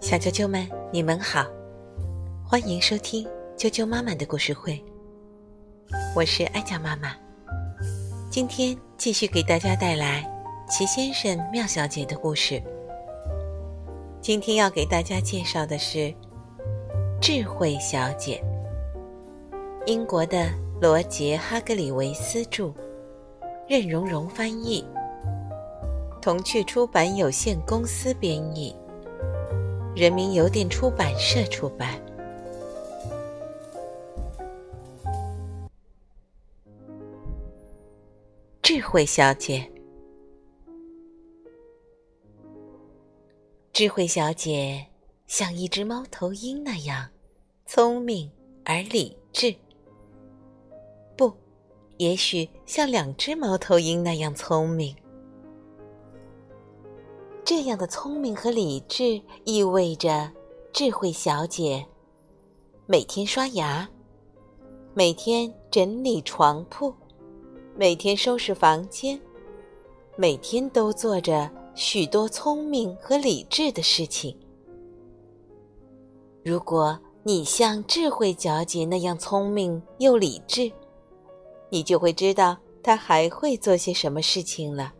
[0.00, 1.46] 小啾啾们，你们好，
[2.44, 4.82] 欢迎收听啾啾妈妈的故事会。
[6.14, 7.14] 我是艾佳妈妈，
[8.30, 10.24] 今天继续给大家带来
[10.68, 12.62] 齐先生、妙小姐的故事。
[14.20, 16.14] 今天要给大家介绍的是
[17.20, 18.42] 智慧小姐，
[19.86, 22.72] 英国的罗杰·哈格里维斯著，
[23.68, 24.84] 任荣荣翻译，
[26.20, 28.74] 童趣出版有限公司编译。
[29.94, 32.00] 人民邮电出版社出版。
[38.62, 39.68] 智慧小姐，
[43.72, 44.86] 智慧小姐
[45.26, 47.08] 像一只猫头鹰那样
[47.64, 48.30] 聪明
[48.64, 49.54] 而理智，
[51.16, 51.32] 不，
[51.96, 54.94] 也许像两只猫头鹰那样聪明。
[57.48, 60.30] 这样的聪明和理智意味着，
[60.70, 61.82] 智慧小姐
[62.84, 63.88] 每天刷牙，
[64.92, 66.92] 每天整理床铺，
[67.74, 69.18] 每天收拾房间，
[70.14, 74.36] 每天都做着许多聪明和理智的事情。
[76.44, 80.70] 如果你像智慧小姐那样聪明又理智，
[81.70, 84.92] 你就会知道她还会做些什么事情了。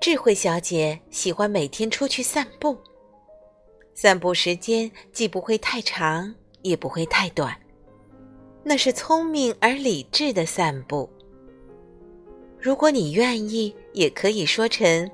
[0.00, 2.78] 智慧小姐喜欢每天出去散步，
[3.94, 6.32] 散步时间既不会太长，
[6.62, 7.54] 也不会太短，
[8.62, 11.10] 那是聪明而理智的散步。
[12.60, 15.10] 如果你愿意，也可以说成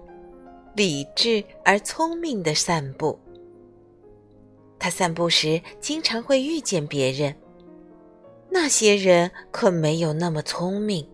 [0.76, 3.18] 理智而聪明的散步。
[4.78, 7.34] 她散步时经常会遇见别人，
[8.50, 11.06] 那些人可没有那么聪明。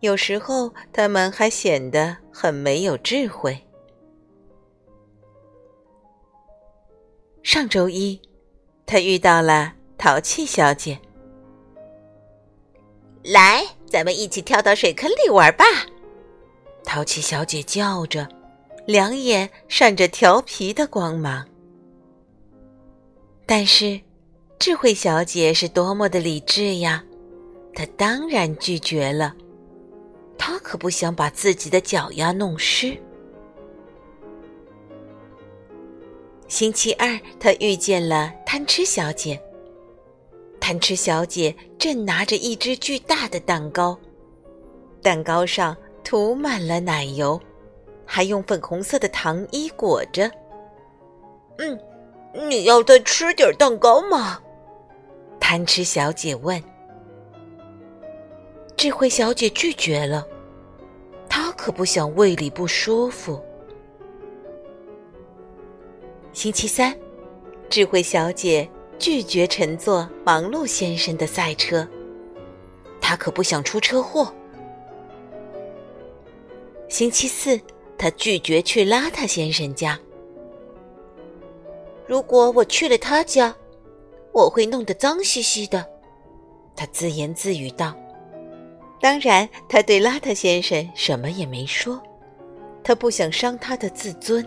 [0.00, 3.58] 有时候，他们还显得很没有智慧。
[7.42, 8.20] 上周一，
[8.86, 10.98] 他遇到了淘气小姐。
[13.22, 15.64] 来，咱们一起跳到水坑里玩吧！
[16.82, 18.26] 淘气小姐叫着，
[18.86, 21.46] 两眼闪着调皮的光芒。
[23.44, 24.00] 但是，
[24.58, 27.04] 智慧小姐是多么的理智呀！
[27.74, 29.34] 她当然拒绝了。
[30.42, 32.96] 他可不想把自己的脚丫弄湿。
[36.48, 39.38] 星期二，他遇见了贪吃小姐。
[40.58, 43.98] 贪吃小姐正拿着一只巨大的蛋糕，
[45.02, 47.38] 蛋糕上涂满了奶油，
[48.06, 50.30] 还用粉红色的糖衣裹着。
[51.58, 51.78] 嗯，
[52.48, 54.40] 你要再吃点蛋糕吗？
[55.38, 56.62] 贪吃小姐问。
[58.80, 60.26] 智慧小姐拒绝了，
[61.28, 63.38] 她可不想胃里不舒服。
[66.32, 66.98] 星期三，
[67.68, 68.66] 智慧小姐
[68.98, 71.86] 拒绝乘坐忙碌先生的赛车，
[73.02, 74.32] 她可不想出车祸。
[76.88, 77.60] 星期四，
[77.98, 80.00] 她拒绝去邋遢先生家。
[82.06, 83.54] 如果我去了他家，
[84.32, 85.86] 我会弄得脏兮兮的，
[86.74, 87.94] 她自言自语道。
[89.00, 92.00] 当然，他对邋遢先生什么也没说，
[92.84, 94.46] 他不想伤他的自尊。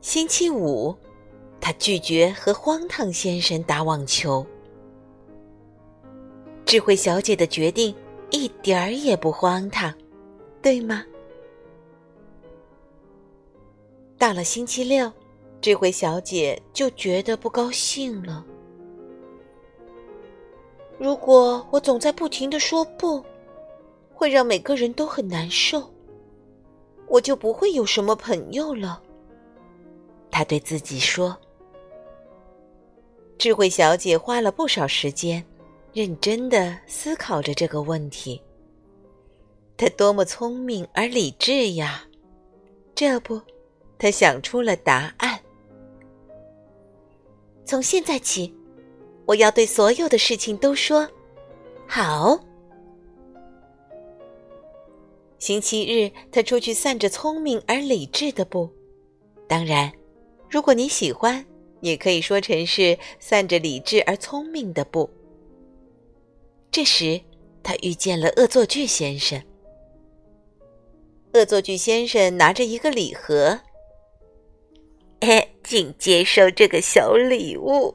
[0.00, 0.96] 星期五，
[1.60, 4.44] 他拒绝和荒唐先生打网球。
[6.64, 7.94] 智慧小姐的决定
[8.30, 9.92] 一点儿也不荒唐，
[10.62, 11.04] 对吗？
[14.16, 15.12] 到了星期六，
[15.60, 18.44] 智慧小姐就觉得不高兴了。
[20.98, 23.22] 如果我总在不停的说不，
[24.14, 25.82] 会让每个人都很难受，
[27.08, 29.02] 我就不会有什么朋友了。
[30.30, 31.36] 他对自己说。
[33.36, 35.44] 智慧小姐花了不少时间，
[35.92, 38.40] 认真的思考着这个问题。
[39.76, 42.04] 她多么聪明而理智呀！
[42.94, 43.40] 这不，
[43.98, 45.38] 她想出了答案。
[47.64, 48.54] 从现在起。
[49.26, 51.08] 我要对所有的事情都说
[51.86, 52.38] 好。
[55.38, 58.70] 星期日，他出去散着聪明而理智的步。
[59.46, 59.92] 当然，
[60.48, 61.44] 如果你喜欢，
[61.80, 65.10] 也可以说成是散着理智而聪明的步。
[66.70, 67.20] 这时，
[67.62, 69.42] 他遇见了恶作剧先生。
[71.34, 73.60] 恶作剧先生拿着一个礼盒，
[75.20, 77.94] 哎，请接受这个小礼物。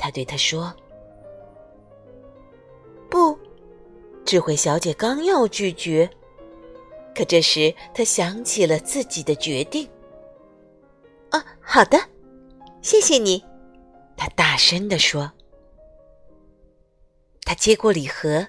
[0.00, 0.74] 他对他说
[3.10, 3.38] ：“不。”
[4.24, 6.08] 智慧小姐刚要拒绝，
[7.14, 9.88] 可这时他想起了自己的决定。
[11.32, 11.98] 哦，好的，
[12.80, 13.44] 谢谢你，
[14.16, 15.30] 他大声地说。
[17.44, 18.46] 他接过礼盒，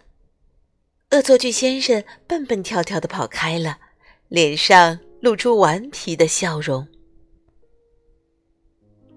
[1.11, 3.79] 恶作剧先生蹦蹦跳跳的跑开了，
[4.27, 6.87] 脸上露出顽皮的笑容。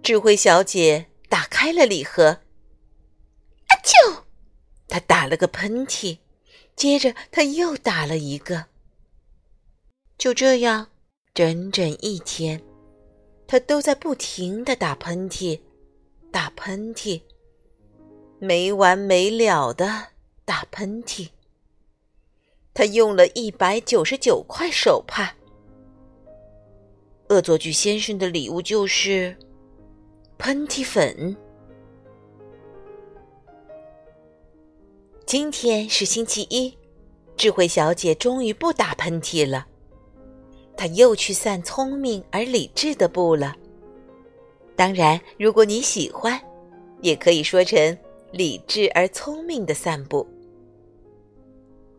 [0.03, 2.29] 智慧小姐打开了礼盒，
[3.67, 4.23] 啊啾！
[4.87, 6.19] 他打了个喷嚏，
[6.77, 8.67] 接着他又打了一个。
[10.17, 10.93] 就这样，
[11.35, 12.63] 整整一天，
[13.49, 15.61] 他都在不停的打喷嚏，
[16.31, 17.21] 打喷嚏。
[18.39, 20.11] 没完没了的
[20.45, 21.31] 打喷嚏，
[22.73, 25.35] 他用了一百九十九块手帕。
[27.29, 29.37] 恶作剧先生的礼物就是
[30.45, 31.35] 喷嚏粉。
[35.25, 36.77] 今天是星期一，
[37.35, 39.67] 智慧小姐终于不打喷嚏了，
[40.77, 43.57] 她又去散聪明而理智的步了。
[44.77, 46.39] 当然，如果你喜欢，
[47.01, 47.97] 也可以说成。
[48.31, 50.27] 理智而聪明的散步。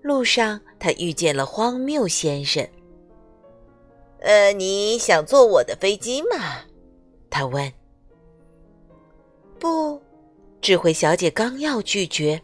[0.04, 2.64] 路上，他遇见了荒谬先生。
[4.22, 6.66] “呃，你想坐我的飞机吗？”
[7.32, 7.74] 他问。
[9.66, 10.02] “不。”
[10.62, 12.42] 智慧小姐刚要拒绝，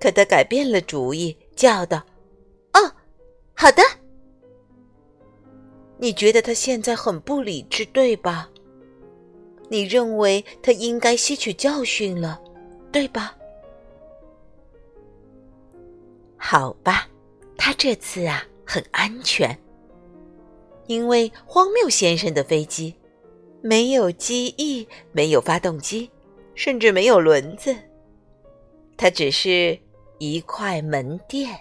[0.00, 2.02] 可她改变了主意，叫道
[2.74, 2.92] ：“哦，
[3.54, 3.82] 好的。”
[5.98, 8.50] 你觉得他现在很不理智，对吧？
[9.68, 12.42] 你认为他应该吸取教训了？
[12.90, 13.36] 对吧？
[16.36, 17.08] 好吧，
[17.56, 19.56] 他这次啊很安全，
[20.88, 22.92] 因为荒谬先生的飞机
[23.62, 26.10] 没有机翼，没有发动机，
[26.54, 27.74] 甚至没有轮子，
[28.96, 29.78] 它只是
[30.18, 31.56] 一块门垫。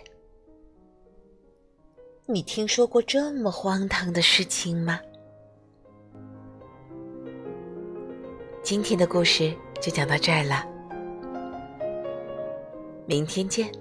[2.25, 4.99] 你听说过这么荒唐的事情吗？
[8.63, 10.65] 今天的故事就讲到这儿了。
[13.05, 13.71] 明天见。